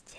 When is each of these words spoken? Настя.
Настя. 0.00 0.18